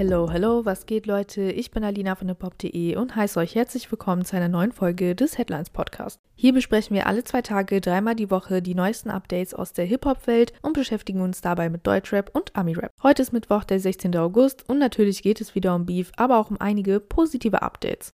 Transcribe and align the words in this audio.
Hello, 0.00 0.30
hello, 0.30 0.64
was 0.64 0.86
geht 0.86 1.04
Leute? 1.04 1.42
Ich 1.52 1.72
bin 1.72 1.84
Alina 1.84 2.14
von 2.14 2.26
hiphop.de 2.26 2.96
und 2.96 3.16
heiße 3.16 3.38
euch 3.38 3.54
herzlich 3.54 3.92
willkommen 3.92 4.24
zu 4.24 4.34
einer 4.34 4.48
neuen 4.48 4.72
Folge 4.72 5.14
des 5.14 5.36
Headlines 5.36 5.68
Podcast. 5.68 6.18
Hier 6.34 6.54
besprechen 6.54 6.96
wir 6.96 7.06
alle 7.06 7.22
zwei 7.22 7.42
Tage, 7.42 7.82
dreimal 7.82 8.14
die 8.14 8.30
Woche 8.30 8.62
die 8.62 8.74
neuesten 8.74 9.10
Updates 9.10 9.52
aus 9.52 9.74
der 9.74 9.84
Hip-Hop-Welt 9.84 10.54
und 10.62 10.72
beschäftigen 10.72 11.20
uns 11.20 11.42
dabei 11.42 11.68
mit 11.68 11.86
Deutschrap 11.86 12.30
und 12.32 12.56
Ami-Rap. 12.56 12.92
Heute 13.02 13.20
ist 13.20 13.34
Mittwoch, 13.34 13.62
der 13.64 13.78
16. 13.78 14.16
August 14.16 14.66
und 14.70 14.78
natürlich 14.78 15.22
geht 15.22 15.42
es 15.42 15.54
wieder 15.54 15.74
um 15.74 15.84
Beef, 15.84 16.12
aber 16.16 16.38
auch 16.38 16.50
um 16.50 16.58
einige 16.58 16.98
positive 16.98 17.60
Updates. 17.60 18.14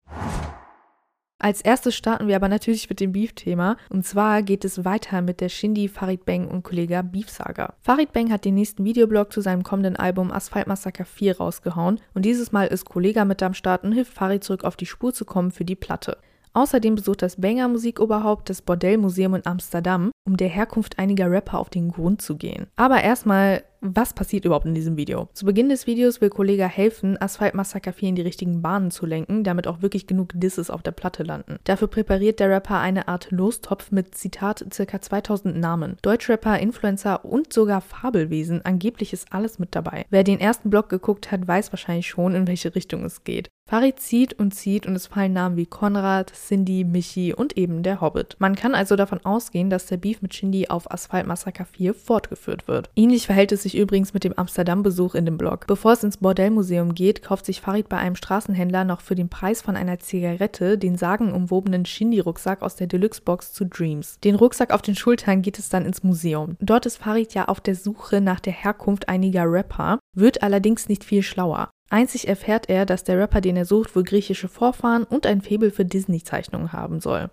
Als 1.45 1.61
erstes 1.61 1.95
starten 1.95 2.27
wir 2.27 2.37
aber 2.37 2.49
natürlich 2.49 2.89
mit 2.89 3.01
dem 3.01 3.13
Beef-Thema. 3.13 3.77
Und 3.91 4.07
zwar 4.07 4.43
geht 4.43 4.65
es 4.65 4.87
weiter 4.87 5.21
mit 5.21 5.43
der 5.43 5.51
Shindy, 5.51 5.89
Farid 5.89 6.25
Bang 6.25 6.49
und 6.49 6.63
Kollega 6.63 7.02
Beef 7.02 7.29
Saga. 7.29 7.75
Farid 7.83 8.15
Bang 8.15 8.33
hat 8.33 8.47
den 8.47 8.55
nächsten 8.55 8.83
Videoblog 8.83 9.30
zu 9.30 9.43
seinem 9.43 9.62
kommenden 9.62 9.97
Album 9.97 10.33
Asphalt 10.33 10.69
Massacre 10.69 11.05
4 11.05 11.37
rausgehauen. 11.37 12.01
Und 12.15 12.25
dieses 12.25 12.52
Mal 12.52 12.69
ist 12.69 12.87
Kollega 12.87 13.27
mit 13.27 13.43
am 13.43 13.52
Start 13.52 13.85
und 13.85 13.93
hilft 13.93 14.15
Farid 14.15 14.43
zurück 14.43 14.65
auf 14.65 14.77
die 14.77 14.87
Spur 14.87 15.12
zu 15.12 15.27
kommen 15.27 15.51
für 15.51 15.66
die 15.66 15.77
Platte. 15.77 16.16
Außerdem 16.55 16.95
besucht 16.95 17.23
das 17.23 17.37
Banger 17.37 17.69
Musikoberhaupt 17.69 18.49
das 18.49 18.63
Bordellmuseum 18.63 19.35
in 19.35 19.47
Amsterdam, 19.47 20.13
um 20.25 20.37
der 20.37 20.49
Herkunft 20.49 20.99
einiger 20.99 21.30
Rapper 21.30 21.59
auf 21.59 21.69
den 21.69 21.91
Grund 21.91 22.23
zu 22.23 22.37
gehen. 22.37 22.69
Aber 22.77 23.03
erstmal 23.03 23.65
was 23.87 24.15
passiert 24.15 24.47
überhaupt 24.47 24.65
in 24.65 24.75
diesem 24.75 24.97
Video? 24.97 25.29
Zu 25.35 25.45
Beginn 25.45 25.69
des 25.69 25.87
Videos 25.87 26.23
will 26.23 26.30
Kollega 26.30 26.65
helfen, 26.65 27.21
Asphalt 27.21 27.55
Massacre 27.55 27.93
4 27.93 28.09
in 28.09 28.15
die 28.15 28.23
richtigen 28.23 28.63
Bahnen 28.63 28.91
zu 28.91 29.05
lenken, 29.05 29.45
damit 29.45 29.67
auch 29.67 29.83
wirklich 29.83 30.07
genug 30.07 30.30
Disses 30.33 30.71
auf 30.71 30.83
der 30.83 30.93
Platte 30.93 31.23
landen. 31.23 31.59
Dafür 31.65 31.89
präpariert 31.89 32.41
der 32.41 32.49
Rapper 32.49 32.80
eine 32.80 33.09
Art 33.09 33.30
Lostopf 33.30 33.91
mit 33.91 34.15
Zitat 34.15 34.65
ca. 34.75 35.01
2000 35.02 35.59
Namen. 35.59 35.99
Deutschrapper, 36.01 36.59
Influencer 36.59 37.27
und 37.27 37.52
sogar 37.52 37.83
Fabelwesen, 37.83 38.65
angeblich 38.65 39.13
ist 39.13 39.30
alles 39.33 39.59
mit 39.59 39.74
dabei. 39.74 40.07
Wer 40.09 40.24
den 40.24 40.41
ersten 40.41 40.71
Blog 40.71 40.89
geguckt 40.89 41.30
hat, 41.30 41.46
weiß 41.46 41.71
wahrscheinlich 41.71 42.09
schon, 42.09 42.35
in 42.35 42.46
welche 42.46 42.74
Richtung 42.74 43.05
es 43.05 43.23
geht. 43.23 43.51
Farid 43.68 44.01
zieht 44.01 44.32
und 44.38 44.54
zieht 44.54 44.87
und 44.87 44.96
es 44.96 45.09
fallen 45.09 45.34
Namen 45.34 45.57
wie 45.57 45.66
Konrad, 45.66 46.32
Cindy, 46.34 46.84
Michi 46.84 47.34
und 47.34 47.57
eben 47.59 47.82
der 47.82 48.01
Hobbit. 48.01 48.37
Man 48.38 48.54
kann 48.54 48.74
also 48.74 48.96
davon 48.96 49.24
ausgehen, 49.24 49.68
dass 49.68 49.87
der 49.87 49.98
Beef 49.98 50.23
mit 50.23 50.34
Shindy 50.34 50.68
auf 50.68 50.90
Asphalt 50.90 51.26
Massacre 51.26 51.65
4 51.65 51.93
fortgeführt 51.93 52.68
wird. 52.68 52.88
Ähnlich 52.96 53.26
verhält 53.26 53.52
es 53.52 53.62
sich 53.62 53.74
sich 53.74 53.80
übrigens 53.80 54.15
mit 54.15 54.24
dem 54.24 54.38
Amsterdam-Besuch 54.38 55.15
in 55.15 55.24
dem 55.24 55.37
Blog. 55.37 55.66
Bevor 55.66 55.93
es 55.93 56.04
ins 56.04 56.18
Bordellmuseum 56.18 56.95
geht, 56.95 57.23
kauft 57.23 57.45
sich 57.45 57.60
Farid 57.60 57.88
bei 57.88 57.98
einem 57.98 58.15
Straßenhändler 58.15 58.84
noch 58.84 59.01
für 59.01 59.15
den 59.15 59.29
Preis 59.29 59.60
von 59.60 59.76
einer 59.76 59.99
Zigarette 59.99 60.78
den 60.78 60.96
sagenumwobenen 60.96 61.84
Shindy-Rucksack 61.84 62.62
aus 62.62 62.76
der 62.76 62.87
Deluxe-Box 62.87 63.52
zu 63.52 63.66
Dreams. 63.66 64.21
Den 64.21 64.37
Rucksack 64.37 64.72
auf 64.72 64.82
den 64.82 64.94
Schultern 64.94 65.43
geht 65.43 65.59
es 65.59 65.69
dann 65.69 65.84
ins 65.84 66.03
Museum. 66.03 66.56
Dort 66.60 66.87
ist 66.87 66.99
Farid 66.99 67.34
ja 67.34 67.47
auf 67.47 67.60
der 67.60 67.75
Suche 67.75 68.21
nach 68.21 68.41
der 68.41 68.53
Herkunft 68.53 69.09
einiger 69.09 69.44
Rapper, 69.44 69.99
wird 70.15 70.43
allerdings 70.43 70.88
nicht 70.88 71.04
viel 71.04 71.22
schlauer. 71.22 71.71
Einzig 71.94 72.26
erfährt 72.26 72.69
er, 72.69 72.87
dass 72.87 73.04
der 73.04 73.20
Rapper, 73.20 73.41
den 73.41 73.56
er 73.56 73.66
sucht, 73.66 73.94
wohl 73.94 74.03
griechische 74.03 74.48
Vorfahren 74.48 75.04
und 75.04 75.26
ein 75.26 75.42
Faible 75.42 75.70
für 75.70 75.84
Disney-Zeichnungen 75.84 76.72
haben 76.72 76.98
soll. 76.98 77.31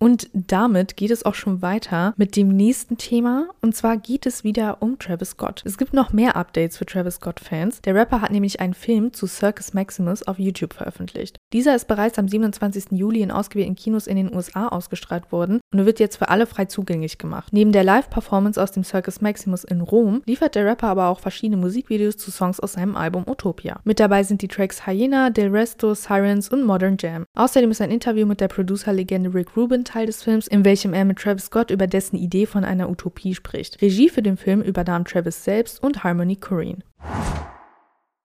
Und 0.00 0.30
damit 0.32 0.96
geht 0.96 1.10
es 1.10 1.24
auch 1.24 1.34
schon 1.34 1.60
weiter 1.60 2.14
mit 2.16 2.36
dem 2.36 2.48
nächsten 2.48 2.98
Thema. 2.98 3.48
Und 3.60 3.74
zwar 3.74 3.96
geht 3.96 4.26
es 4.26 4.44
wieder 4.44 4.80
um 4.80 4.98
Travis 4.98 5.30
Scott. 5.30 5.62
Es 5.64 5.76
gibt 5.76 5.92
noch 5.92 6.12
mehr 6.12 6.36
Updates 6.36 6.78
für 6.78 6.86
Travis 6.86 7.16
Scott-Fans. 7.16 7.80
Der 7.82 7.96
Rapper 7.96 8.20
hat 8.20 8.30
nämlich 8.30 8.60
einen 8.60 8.74
Film 8.74 9.12
zu 9.12 9.26
Circus 9.26 9.74
Maximus 9.74 10.22
auf 10.22 10.38
YouTube 10.38 10.72
veröffentlicht. 10.72 11.38
Dieser 11.52 11.74
ist 11.74 11.88
bereits 11.88 12.18
am 12.18 12.28
27. 12.28 12.92
Juli 12.92 13.22
in 13.22 13.32
ausgewählten 13.32 13.74
Kinos 13.74 14.06
in 14.06 14.16
den 14.16 14.32
USA 14.32 14.68
ausgestrahlt 14.68 15.32
worden 15.32 15.60
und 15.72 15.84
wird 15.84 15.98
jetzt 15.98 16.16
für 16.16 16.28
alle 16.28 16.46
frei 16.46 16.66
zugänglich 16.66 17.18
gemacht. 17.18 17.52
Neben 17.52 17.72
der 17.72 17.82
Live-Performance 17.82 18.62
aus 18.62 18.70
dem 18.70 18.84
Circus 18.84 19.20
Maximus 19.20 19.64
in 19.64 19.80
Rom 19.80 20.22
liefert 20.26 20.54
der 20.54 20.64
Rapper 20.64 20.88
aber 20.88 21.08
auch 21.08 21.18
verschiedene 21.18 21.60
Musikvideos 21.60 22.16
zu 22.16 22.30
Songs 22.30 22.60
aus 22.60 22.74
seinem 22.74 22.94
Album 22.94 23.24
Utopia. 23.26 23.80
Mit 23.82 23.98
dabei 23.98 24.22
sind 24.22 24.42
die 24.42 24.48
Tracks 24.48 24.86
Hyena, 24.86 25.30
Del 25.30 25.50
Resto, 25.50 25.94
Sirens 25.94 26.48
und 26.48 26.64
Modern 26.64 26.96
Jam. 27.00 27.24
Außerdem 27.34 27.72
ist 27.72 27.80
ein 27.80 27.90
Interview 27.90 28.26
mit 28.26 28.40
der 28.40 28.48
Producer-Legende 28.48 29.34
Rick 29.34 29.56
Rubin 29.56 29.84
Teil 29.88 30.06
des 30.06 30.22
Films, 30.22 30.46
in 30.46 30.64
welchem 30.64 30.92
er 30.92 31.04
mit 31.04 31.18
Travis 31.18 31.46
Scott 31.46 31.70
über 31.70 31.86
dessen 31.86 32.16
Idee 32.16 32.46
von 32.46 32.64
einer 32.64 32.90
Utopie 32.90 33.34
spricht. 33.34 33.80
Regie 33.80 34.08
für 34.08 34.22
den 34.22 34.36
Film 34.36 34.60
übernahm 34.60 35.04
Travis 35.04 35.44
selbst 35.44 35.82
und 35.82 36.04
Harmony 36.04 36.36
Korine. 36.36 36.82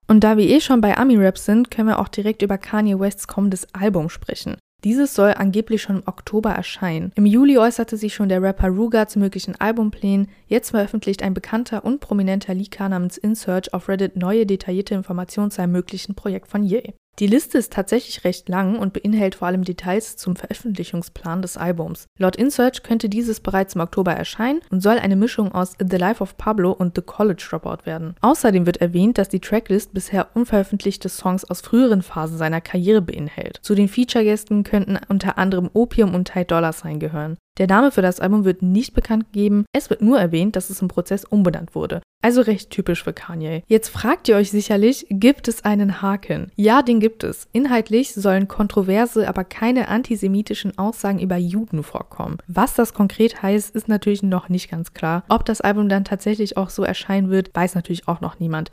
Und 0.07 0.23
da 0.23 0.37
wir 0.37 0.45
eh 0.45 0.59
schon 0.59 0.81
bei 0.81 0.97
Ami-Rap 0.97 1.37
sind, 1.37 1.71
können 1.71 1.87
wir 1.87 1.99
auch 1.99 2.09
direkt 2.09 2.41
über 2.41 2.57
Kanye 2.57 2.99
Wests 2.99 3.27
kommendes 3.27 3.73
Album 3.73 4.09
sprechen. 4.09 4.57
Dieses 4.83 5.15
soll 5.15 5.33
angeblich 5.37 5.81
schon 5.81 5.99
im 5.99 6.07
Oktober 6.07 6.51
erscheinen. 6.51 7.13
Im 7.15 7.25
Juli 7.25 7.57
äußerte 7.57 7.95
sich 7.95 8.13
schon 8.13 8.27
der 8.27 8.41
Rapper 8.41 8.67
Ruga 8.67 9.07
zu 9.07 9.17
möglichen 9.17 9.55
Albumplänen. 9.59 10.27
Jetzt 10.47 10.71
veröffentlicht 10.71 11.23
ein 11.23 11.33
bekannter 11.33 11.85
und 11.85 12.01
prominenter 12.01 12.53
Leaker 12.53 12.89
namens 12.89 13.17
InSearch 13.17 13.73
auf 13.73 13.87
Reddit 13.87 14.17
neue 14.17 14.45
detaillierte 14.45 14.93
Informationen 14.93 15.51
zu 15.51 15.61
einem 15.61 15.71
möglichen 15.71 16.15
Projekt 16.15 16.49
von 16.49 16.63
Ye. 16.63 16.93
Die 17.19 17.27
Liste 17.27 17.59
ist 17.59 17.71
tatsächlich 17.71 18.23
recht 18.23 18.49
lang 18.49 18.79
und 18.79 18.93
beinhaltet 18.93 19.35
vor 19.35 19.47
allem 19.47 19.63
Details 19.63 20.17
zum 20.17 20.35
Veröffentlichungsplan 20.35 21.43
des 21.43 21.57
Albums. 21.57 22.07
Laut 22.17 22.35
InSearch 22.35 22.81
könnte 22.81 23.07
dieses 23.07 23.39
bereits 23.39 23.75
im 23.75 23.81
Oktober 23.81 24.13
erscheinen 24.13 24.61
und 24.71 24.81
soll 24.81 24.97
eine 24.97 25.15
Mischung 25.15 25.51
aus 25.51 25.73
The 25.79 25.97
Life 25.97 26.23
of 26.23 26.37
Pablo 26.37 26.71
und 26.71 26.95
The 26.95 27.03
College 27.03 27.45
Dropout 27.47 27.85
werden. 27.85 28.15
Außerdem 28.21 28.65
wird 28.65 28.77
erwähnt, 28.77 29.19
dass 29.19 29.29
die 29.29 29.39
Tracklist 29.39 29.93
bisher 29.93 30.35
unveröffentlichte 30.35 31.07
Songs 31.07 31.45
aus 31.45 31.61
früheren 31.61 32.01
Phasen 32.01 32.39
seiner 32.39 32.61
Karriere 32.61 33.03
beinhält. 33.03 33.59
Zu 33.61 33.75
den 33.75 33.89
Feature-Gästen 33.89 34.63
könnten 34.63 34.97
unter 35.07 35.37
anderem 35.37 35.69
Opium 35.73 36.15
und 36.15 36.33
Ty 36.33 36.45
Dolla 36.45 36.73
Sign 36.73 36.97
gehören. 36.97 37.37
Der 37.59 37.67
Name 37.67 37.91
für 37.91 38.01
das 38.01 38.19
Album 38.19 38.45
wird 38.45 38.63
nicht 38.63 38.95
bekannt 38.95 39.25
gegeben, 39.31 39.65
es 39.73 39.91
wird 39.91 40.01
nur 40.01 40.19
erwähnt, 40.19 40.55
dass 40.55 40.71
es 40.71 40.81
im 40.81 40.87
Prozess 40.87 41.23
umbenannt 41.23 41.75
wurde. 41.75 42.01
Also 42.23 42.41
recht 42.41 42.71
typisch 42.71 43.03
für 43.03 43.13
Kanye. 43.13 43.61
Jetzt 43.67 43.89
fragt 43.89 44.27
ihr 44.27 44.37
euch 44.37 44.49
sicherlich, 44.49 45.05
gibt 45.09 45.47
es 45.47 45.63
einen 45.63 46.01
Haken? 46.01 46.51
Ja, 46.55 46.81
den 46.81 46.99
gibt 46.99 47.23
es. 47.23 47.47
Inhaltlich 47.51 48.15
sollen 48.15 48.47
kontroverse, 48.47 49.27
aber 49.27 49.43
keine 49.43 49.87
antisemitischen 49.87 50.79
Aussagen 50.79 51.19
über 51.19 51.37
Juden 51.37 51.83
vorkommen. 51.83 52.37
Was 52.47 52.73
das 52.73 52.95
konkret 52.95 53.43
heißt, 53.43 53.75
ist 53.75 53.87
natürlich 53.87 54.23
noch 54.23 54.49
nicht 54.49 54.71
ganz 54.71 54.93
klar. 54.93 55.23
Ob 55.29 55.45
das 55.45 55.61
Album 55.61 55.89
dann 55.89 56.05
tatsächlich 56.05 56.57
auch 56.57 56.71
so 56.71 56.83
erscheinen 56.83 57.29
wird, 57.29 57.51
weiß 57.53 57.75
natürlich 57.75 58.07
auch 58.07 58.19
noch 58.19 58.39
niemand. 58.39 58.71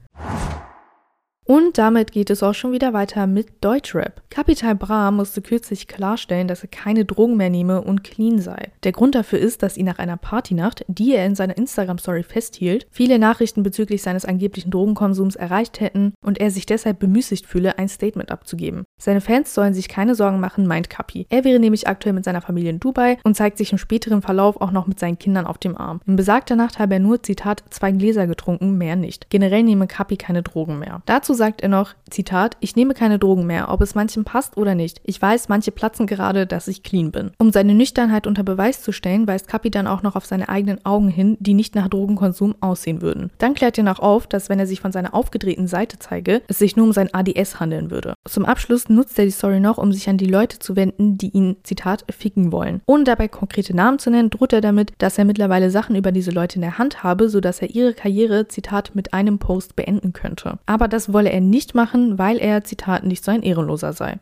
Und 1.50 1.78
damit 1.78 2.12
geht 2.12 2.30
es 2.30 2.44
auch 2.44 2.54
schon 2.54 2.70
wieder 2.70 2.92
weiter 2.92 3.26
mit 3.26 3.48
Deutschrap. 3.60 4.22
Capital 4.30 4.76
Bra 4.76 5.10
musste 5.10 5.42
kürzlich 5.42 5.88
klarstellen, 5.88 6.46
dass 6.46 6.62
er 6.62 6.68
keine 6.68 7.04
Drogen 7.04 7.36
mehr 7.36 7.50
nehme 7.50 7.82
und 7.82 8.04
clean 8.04 8.38
sei. 8.38 8.70
Der 8.84 8.92
Grund 8.92 9.16
dafür 9.16 9.40
ist, 9.40 9.64
dass 9.64 9.76
ihn 9.76 9.86
nach 9.86 9.98
einer 9.98 10.16
Partynacht, 10.16 10.84
die 10.86 11.12
er 11.12 11.26
in 11.26 11.34
seiner 11.34 11.58
Instagram-Story 11.58 12.22
festhielt, 12.22 12.86
viele 12.92 13.18
Nachrichten 13.18 13.64
bezüglich 13.64 14.00
seines 14.00 14.24
angeblichen 14.24 14.70
Drogenkonsums 14.70 15.34
erreicht 15.34 15.80
hätten 15.80 16.14
und 16.24 16.38
er 16.38 16.52
sich 16.52 16.66
deshalb 16.66 17.00
bemüßigt 17.00 17.46
fühle, 17.46 17.78
ein 17.78 17.88
Statement 17.88 18.30
abzugeben. 18.30 18.84
Seine 19.00 19.20
Fans 19.20 19.52
sollen 19.52 19.74
sich 19.74 19.88
keine 19.88 20.14
Sorgen 20.14 20.38
machen, 20.38 20.68
meint 20.68 20.88
Capi. 20.88 21.26
Er 21.30 21.42
wäre 21.42 21.58
nämlich 21.58 21.88
aktuell 21.88 22.12
mit 22.12 22.22
seiner 22.22 22.42
Familie 22.42 22.70
in 22.70 22.78
Dubai 22.78 23.18
und 23.24 23.34
zeigt 23.34 23.58
sich 23.58 23.72
im 23.72 23.78
späteren 23.78 24.22
Verlauf 24.22 24.60
auch 24.60 24.70
noch 24.70 24.86
mit 24.86 25.00
seinen 25.00 25.18
Kindern 25.18 25.48
auf 25.48 25.58
dem 25.58 25.76
Arm. 25.76 26.00
In 26.06 26.14
besagter 26.14 26.54
Nacht 26.54 26.78
habe 26.78 26.94
er 26.94 27.00
nur, 27.00 27.24
Zitat, 27.24 27.64
zwei 27.70 27.90
Gläser 27.90 28.28
getrunken, 28.28 28.78
mehr 28.78 28.94
nicht. 28.94 29.30
Generell 29.30 29.64
nehme 29.64 29.88
Capi 29.88 30.16
keine 30.16 30.44
Drogen 30.44 30.78
mehr. 30.78 31.02
Dazu 31.06 31.39
sagt 31.40 31.62
er 31.62 31.70
noch, 31.70 31.94
Zitat, 32.10 32.58
ich 32.60 32.76
nehme 32.76 32.92
keine 32.92 33.18
Drogen 33.18 33.46
mehr, 33.46 33.70
ob 33.70 33.80
es 33.80 33.94
manchem 33.94 34.24
passt 34.24 34.58
oder 34.58 34.74
nicht. 34.74 35.00
Ich 35.04 35.20
weiß, 35.20 35.48
manche 35.48 35.70
platzen 35.70 36.06
gerade, 36.06 36.46
dass 36.46 36.68
ich 36.68 36.82
clean 36.82 37.10
bin. 37.10 37.30
Um 37.38 37.50
seine 37.50 37.74
Nüchternheit 37.74 38.26
unter 38.26 38.42
Beweis 38.42 38.82
zu 38.82 38.92
stellen, 38.92 39.26
weist 39.26 39.48
Kapi 39.48 39.70
dann 39.70 39.86
auch 39.86 40.02
noch 40.02 40.16
auf 40.16 40.26
seine 40.26 40.50
eigenen 40.50 40.84
Augen 40.84 41.08
hin, 41.08 41.38
die 41.40 41.54
nicht 41.54 41.74
nach 41.74 41.88
Drogenkonsum 41.88 42.56
aussehen 42.60 43.00
würden. 43.00 43.30
Dann 43.38 43.54
klärt 43.54 43.78
er 43.78 43.84
noch 43.84 44.00
auf, 44.00 44.26
dass 44.26 44.50
wenn 44.50 44.58
er 44.58 44.66
sich 44.66 44.82
von 44.82 44.92
seiner 44.92 45.14
aufgedrehten 45.14 45.66
Seite 45.66 45.98
zeige, 45.98 46.42
es 46.46 46.58
sich 46.58 46.76
nur 46.76 46.84
um 46.84 46.92
sein 46.92 47.08
ADS 47.14 47.58
handeln 47.58 47.90
würde. 47.90 48.12
Zum 48.28 48.44
Abschluss 48.44 48.90
nutzt 48.90 49.18
er 49.18 49.24
die 49.24 49.30
Story 49.30 49.60
noch, 49.60 49.78
um 49.78 49.92
sich 49.92 50.10
an 50.10 50.18
die 50.18 50.26
Leute 50.26 50.58
zu 50.58 50.76
wenden, 50.76 51.16
die 51.16 51.30
ihn, 51.30 51.56
Zitat, 51.62 52.04
ficken 52.10 52.52
wollen. 52.52 52.82
Ohne 52.84 53.04
dabei 53.04 53.28
konkrete 53.28 53.74
Namen 53.74 53.98
zu 53.98 54.10
nennen, 54.10 54.28
droht 54.28 54.52
er 54.52 54.60
damit, 54.60 54.92
dass 54.98 55.16
er 55.16 55.24
mittlerweile 55.24 55.70
Sachen 55.70 55.96
über 55.96 56.12
diese 56.12 56.32
Leute 56.32 56.56
in 56.56 56.62
der 56.62 56.76
Hand 56.76 57.02
habe, 57.02 57.30
sodass 57.30 57.62
er 57.62 57.70
ihre 57.70 57.94
Karriere, 57.94 58.46
Zitat, 58.46 58.94
mit 58.94 59.14
einem 59.14 59.38
Post 59.38 59.74
beenden 59.74 60.12
könnte. 60.12 60.58
Aber 60.66 60.86
das 60.86 61.12
wolle 61.12 61.29
er 61.30 61.40
nicht 61.40 61.74
machen, 61.74 62.18
weil 62.18 62.38
er, 62.38 62.64
Zitat, 62.64 63.04
nicht 63.04 63.24
so 63.24 63.30
ein 63.30 63.42
Ehrenloser 63.42 63.92
sei. 63.92 64.18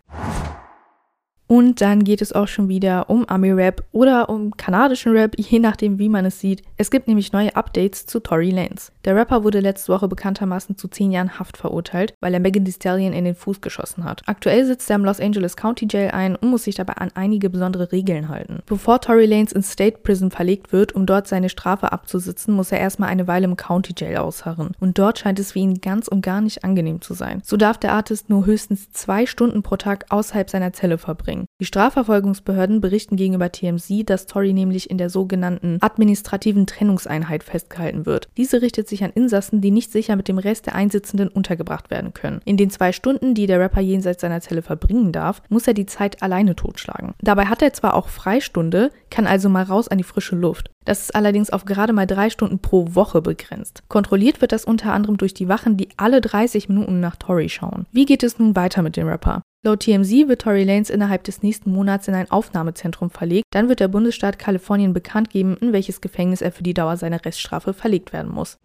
Und 1.49 1.81
dann 1.81 2.05
geht 2.05 2.21
es 2.21 2.35
auch 2.35 2.47
schon 2.47 2.69
wieder 2.69 3.09
um 3.09 3.27
Ami-Rap 3.27 3.83
oder 3.91 4.29
um 4.29 4.55
kanadischen 4.57 5.13
Rap, 5.13 5.35
je 5.39 5.59
nachdem, 5.59 5.99
wie 5.99 6.11
man 6.11 6.27
es 6.27 6.41
sieht. 6.41 6.63
Es 6.77 6.91
gibt 6.91 7.09
nämlich 7.09 7.33
neue 7.33 7.57
Updates 7.57 8.05
zu 8.05 8.21
Tory 8.21 8.51
Lanez. 8.51 8.93
Der 9.07 9.17
Rapper 9.17 9.45
wurde 9.45 9.61
letzte 9.61 9.91
Woche 9.91 10.09
bekanntermaßen 10.09 10.77
zu 10.77 10.89
10 10.89 11.11
Jahren 11.11 11.39
Haft 11.39 11.57
verurteilt, 11.57 12.13
weil 12.21 12.35
er 12.35 12.41
Megan 12.41 12.67
Thee 12.67 12.73
Stallion 12.73 13.15
in 13.15 13.25
den 13.25 13.35
Fuß 13.35 13.63
geschossen 13.63 14.05
hat. 14.05 14.21
Aktuell 14.27 14.67
sitzt 14.67 14.91
er 14.91 14.97
im 14.97 15.07
Los 15.07 15.21
Angeles 15.21 15.57
County 15.57 15.89
Jail 15.91 16.11
ein 16.11 16.37
und 16.37 16.51
muss 16.51 16.65
sich 16.65 16.75
dabei 16.75 16.99
an 16.99 17.13
einige 17.15 17.49
besondere 17.49 17.93
Regeln 17.93 18.29
halten. 18.29 18.59
Bevor 18.67 19.01
Tory 19.01 19.25
Lanez 19.25 19.53
ins 19.53 19.73
State 19.73 20.01
Prison 20.03 20.31
verlegt 20.31 20.75
wird, 20.75 20.93
um 20.93 21.07
dort 21.07 21.27
seine 21.27 21.49
Strafe 21.49 21.93
abzusitzen, 21.93 22.53
muss 22.53 22.73
er 22.73 22.81
erstmal 22.81 23.09
eine 23.09 23.27
Weile 23.27 23.47
im 23.47 23.57
County 23.57 23.95
Jail 23.97 24.19
ausharren. 24.19 24.73
Und 24.81 24.99
dort 24.99 25.19
scheint 25.19 25.39
es 25.39 25.53
für 25.53 25.61
ihn 25.61 25.81
ganz 25.81 26.09
und 26.09 26.21
gar 26.21 26.43
nicht 26.43 26.63
angenehm 26.63 27.01
zu 27.01 27.15
sein. 27.15 27.41
So 27.43 27.57
darf 27.57 27.79
der 27.79 27.95
Artist 27.95 28.29
nur 28.29 28.45
höchstens 28.45 28.93
zwei 28.93 29.25
Stunden 29.25 29.63
pro 29.63 29.77
Tag 29.77 30.05
außerhalb 30.11 30.51
seiner 30.51 30.75
Zelle 30.75 30.99
verbringen. 30.99 31.38
Bringen. 31.39 31.47
Die 31.61 31.65
Strafverfolgungsbehörden 31.65 32.81
berichten 32.81 33.17
gegenüber 33.17 33.51
TMZ, 33.51 34.05
dass 34.07 34.27
Tori 34.27 34.53
nämlich 34.53 34.91
in 34.91 34.99
der 34.99 35.11
sogenannten 35.11 35.79
administrativen 35.81 36.67
Trennungseinheit 36.67 37.43
festgehalten 37.43 38.07
wird. 38.07 38.29
Diese 38.37 38.63
richtet 38.63 38.89
sich 38.89 39.05
an 39.05 39.11
Insassen, 39.11 39.61
die 39.61 39.71
nicht 39.71 39.91
sicher 39.91 40.17
mit 40.17 40.29
dem 40.29 40.39
Rest 40.39 40.67
der 40.67 40.75
Einsitzenden 40.75 41.29
untergebracht 41.29 41.91
werden 41.91 42.15
können. 42.15 42.41
In 42.45 42.57
den 42.57 42.71
zwei 42.71 42.93
Stunden, 42.93 43.35
die 43.35 43.47
der 43.47 43.61
Rapper 43.61 43.81
jenseits 43.81 44.21
seiner 44.21 44.41
Zelle 44.41 44.63
verbringen 44.63 45.13
darf, 45.13 45.43
muss 45.49 45.67
er 45.67 45.75
die 45.75 45.87
Zeit 45.87 46.23
alleine 46.23 46.55
totschlagen. 46.55 47.15
Dabei 47.21 47.47
hat 47.47 47.63
er 47.63 47.73
zwar 47.73 47.95
auch 47.95 48.09
Freistunde, 48.09 48.91
kann 49.11 49.27
also 49.27 49.49
mal 49.49 49.65
raus 49.65 49.89
an 49.89 49.99
die 49.99 50.05
frische 50.05 50.37
Luft. 50.37 50.71
Das 50.85 51.01
ist 51.01 51.15
allerdings 51.15 51.51
auf 51.51 51.67
gerade 51.67 51.93
mal 51.93 52.07
drei 52.07 52.31
Stunden 52.31 52.61
pro 52.61 52.95
Woche 52.95 53.21
begrenzt. 53.21 53.83
Kontrolliert 53.89 54.41
wird 54.41 54.53
das 54.53 54.65
unter 54.65 54.95
anderem 54.95 55.19
durch 55.19 55.35
die 55.35 55.49
Wachen, 55.49 55.77
die 55.77 55.89
alle 55.99 56.23
30 56.23 56.69
Minuten 56.69 57.01
nach 57.01 57.17
Tori 57.17 57.49
schauen. 57.51 57.87
Wie 57.93 58.07
geht 58.07 58.23
es 58.23 58.39
nun 58.39 58.57
weiter 58.57 58.81
mit 58.81 58.97
dem 58.97 59.07
Rapper? 59.07 59.43
Laut 59.65 59.81
TMZ 59.81 60.29
wird 60.29 60.43
Tory 60.43 60.63
Lanez 60.63 60.89
innerhalb 60.89 61.25
des 61.25 61.43
nächsten 61.43 61.73
Monats 61.73 62.07
in 62.07 62.15
ein 62.15 62.31
Aufnahmezentrum 62.31 63.11
verlegt. 63.11 63.47
Dann 63.51 63.69
wird 63.69 63.81
der 63.81 63.89
Bundesstaat 63.89 64.39
Kalifornien 64.39 64.93
bekannt 64.93 65.31
geben, 65.31 65.57
in 65.57 65.73
welches 65.73 66.01
Gefängnis 66.01 66.43
er 66.43 66.53
für 66.53 66.63
die 66.63 66.75
Dauer 66.75 66.97
seiner 66.97 67.25
Reststrafe 67.25 67.75
verlegt 67.75 68.13
werden 68.13 68.31
muss. 68.31 68.59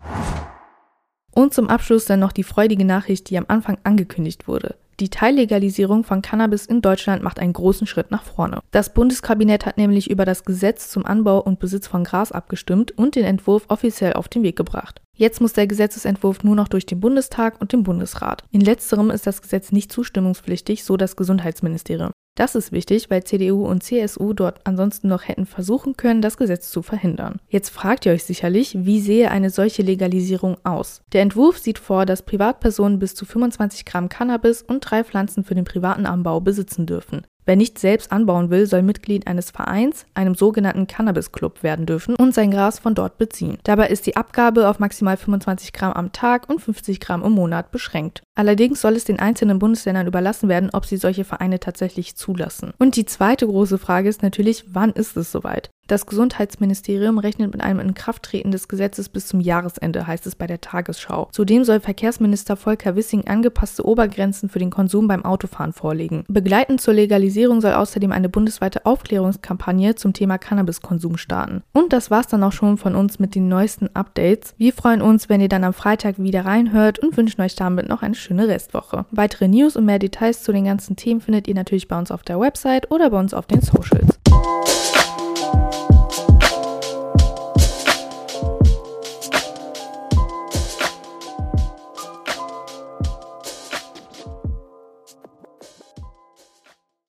Und 1.34 1.52
zum 1.56 1.68
Abschluss 1.68 2.06
dann 2.06 2.20
noch 2.20 2.32
die 2.32 2.44
freudige 2.44 2.86
Nachricht, 2.86 3.32
die 3.32 3.40
am 3.40 3.46
Anfang 3.48 3.80
angekündigt 3.84 4.48
wurde. 4.48 4.76
Die 5.04 5.10
Teillegalisierung 5.10 6.06
von 6.06 6.22
Cannabis 6.22 6.66
in 6.66 6.82
Deutschland 6.82 7.24
macht 7.24 7.38
einen 7.38 7.52
großen 7.52 7.86
Schritt 7.86 8.10
nach 8.10 8.24
vorne. 8.24 8.62
Das 8.72 8.94
Bundeskabinett 8.94 9.66
hat 9.66 9.78
nämlich 9.78 10.10
über 10.10 10.24
das 10.24 10.46
Gesetz 10.46 10.90
zum 10.90 11.06
Anbau 11.06 11.42
und 11.42 11.60
Besitz 11.60 11.88
von 11.88 12.06
Gras 12.06 12.32
abgestimmt 12.32 12.98
und 12.98 13.18
den 13.18 13.26
Entwurf 13.26 13.66
offiziell 13.68 14.14
auf 14.14 14.30
den 14.30 14.44
Weg 14.44 14.56
gebracht. 14.56 15.02
Jetzt 15.18 15.42
muss 15.42 15.52
der 15.52 15.68
Gesetzesentwurf 15.68 16.46
nur 16.46 16.56
noch 16.56 16.70
durch 16.70 16.86
den 16.86 17.02
Bundestag 17.02 17.60
und 17.60 17.74
den 17.74 17.84
Bundesrat. 17.84 18.46
In 18.52 18.62
letzterem 18.62 19.12
ist 19.12 19.28
das 19.28 19.42
Gesetz 19.42 19.74
nicht 19.74 19.92
zustimmungspflichtig, 19.92 20.86
so 20.86 20.96
das 20.96 21.18
Gesundheitsministerium. 21.18 22.13
Das 22.36 22.56
ist 22.56 22.72
wichtig, 22.72 23.12
weil 23.12 23.24
CDU 23.24 23.68
und 23.68 23.84
CSU 23.84 24.34
dort 24.34 24.62
ansonsten 24.64 25.08
noch 25.08 25.28
hätten 25.28 25.46
versuchen 25.46 25.96
können, 25.98 26.22
das 26.22 26.38
Gesetz 26.38 26.72
zu 26.72 26.82
verhindern. 26.82 27.40
Jetzt 27.48 27.70
fragt 27.70 28.06
ihr 28.06 28.12
euch 28.12 28.24
sicherlich, 28.24 28.76
wie 28.86 29.00
sehe 29.02 29.30
eine 29.30 29.52
solche 29.52 29.84
Legalisierung 29.84 30.58
aus? 30.64 31.04
Der 31.14 31.22
Entwurf 31.22 31.60
sieht 31.60 31.78
vor, 31.78 32.08
dass 32.08 32.24
Privatpersonen 32.24 32.98
bis 32.98 33.14
zu 33.14 33.26
25 33.26 33.86
Gramm 33.86 34.10
Cannabis 34.10 34.64
und 34.64 34.80
drei 34.80 35.04
Pflanzen 35.04 35.44
für 35.44 35.54
den 35.54 35.66
privaten 35.66 36.08
Anbau 36.08 36.42
besitzen 36.42 36.88
dürfen. 36.88 37.28
Wer 37.46 37.56
nicht 37.56 37.78
selbst 37.78 38.12
anbauen 38.12 38.50
will, 38.50 38.66
soll 38.66 38.84
Mitglied 38.84 39.28
eines 39.28 39.52
Vereins, 39.52 40.06
einem 40.14 40.36
sogenannten 40.36 40.88
Cannabis-Club 40.88 41.64
werden 41.64 41.86
dürfen 41.86 42.16
und 42.16 42.34
sein 42.34 42.52
Gras 42.52 42.80
von 42.80 42.96
dort 42.96 43.18
beziehen. 43.18 43.58
Dabei 43.64 43.88
ist 43.88 44.06
die 44.06 44.16
Abgabe 44.16 44.70
auf 44.70 44.80
maximal 44.80 45.18
25 45.18 45.74
Gramm 45.74 45.94
am 45.94 46.12
Tag 46.12 46.50
und 46.50 46.62
50 46.62 47.00
Gramm 47.00 47.24
im 47.24 47.34
Monat 47.34 47.72
beschränkt. 47.72 48.22
Allerdings 48.36 48.82
soll 48.82 48.96
es 48.96 49.06
den 49.06 49.20
einzelnen 49.20 49.60
Bundesländern 49.60 50.08
überlassen 50.08 50.50
werden, 50.50 50.70
ob 50.74 50.86
sie 50.86 50.98
solche 50.98 51.26
Vereine 51.26 51.60
tatsächlich 51.60 52.16
zulassen. 52.16 52.74
Und 52.80 52.96
die 52.96 53.06
zweite 53.06 53.46
große 53.46 53.78
Frage 53.78 54.10
ist 54.10 54.24
natürlich, 54.24 54.66
wann 54.74 54.92
ist 54.92 55.18
es 55.18 55.32
soweit? 55.32 55.70
Das 55.88 56.06
Gesundheitsministerium 56.06 57.18
rechnet 57.18 57.52
mit 57.52 57.62
einem 57.62 57.82
Inkrafttreten 57.82 58.52
des 58.52 58.70
Gesetzes 58.70 59.10
bis 59.10 59.28
zum 59.28 59.42
Jahresende, 59.42 60.08
heißt 60.08 60.26
es 60.26 60.36
bei 60.36 60.48
der 60.48 60.62
Tagesschau. 60.62 61.28
Zudem 61.32 61.66
soll 61.66 61.82
Verkehrsminister 61.82 62.56
Volker 62.56 62.96
Wissing 62.96 63.28
angepasste 63.28 63.86
Obergrenzen 63.86 64.48
für 64.48 64.60
den 64.60 64.70
Konsum 64.70 65.10
beim 65.10 65.26
Autofahren 65.26 65.74
vorlegen. 65.74 66.24
Begleitend 66.30 66.80
zur 66.80 66.94
Legalisierung 66.94 67.60
soll 67.60 67.74
außerdem 67.74 68.14
eine 68.14 68.30
bundesweite 68.30 68.86
Aufklärungskampagne 68.86 69.96
zum 69.96 70.14
Thema 70.14 70.38
Cannabiskonsum 70.38 71.18
starten. 71.18 71.64
Und 71.74 71.92
das 71.92 72.10
war's 72.10 72.28
dann 72.28 72.44
auch 72.44 72.54
schon 72.54 72.78
von 72.78 72.96
uns 72.96 73.20
mit 73.20 73.36
den 73.36 73.50
neuesten 73.50 73.94
Updates. 73.94 74.56
Wir 74.58 74.72
freuen 74.72 75.02
uns, 75.02 75.28
wenn 75.28 75.42
ihr 75.42 75.50
dann 75.50 75.66
am 75.66 75.74
Freitag 75.74 76.18
wieder 76.18 76.46
reinhört 76.46 77.00
und 77.00 77.18
wünschen 77.18 77.42
euch 77.42 77.56
damit 77.56 77.90
noch 77.90 78.04
eine 78.04 78.16
schöne 78.16 78.48
Restwoche. 78.48 79.06
Weitere 79.12 79.50
News 79.50 79.76
und 79.76 79.84
mehr 79.84 80.00
Details 80.00 80.44
zu 80.44 80.54
den 80.54 80.64
ganzen 80.64 80.96
Themen 80.96 81.20
findet 81.20 81.50
ihr 81.50 81.56
natürlich 81.56 81.90
bei 81.90 82.00
uns 82.00 82.10
auf 82.10 82.24
der 82.24 82.40
Website 82.40 82.90
oder 82.90 83.10
bei 83.10 83.20
uns 83.20 83.34
auf 83.34 83.48
den 83.48 83.62
Socials. 83.62 84.18